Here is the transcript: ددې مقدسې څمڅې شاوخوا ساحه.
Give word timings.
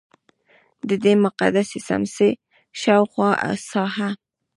ددې 0.89 1.13
مقدسې 1.25 1.79
څمڅې 1.87 2.29
شاوخوا 2.81 3.29
ساحه. 3.69 4.09